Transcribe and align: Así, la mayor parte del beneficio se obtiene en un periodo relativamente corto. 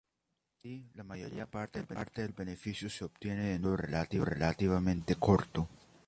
Así, 0.57 0.83
la 0.95 1.03
mayor 1.03 1.31
parte 1.47 1.83
del 2.15 2.33
beneficio 2.33 2.89
se 2.89 3.05
obtiene 3.05 3.53
en 3.53 3.67
un 3.67 3.77
periodo 3.77 4.25
relativamente 4.25 5.13
corto. 5.15 5.67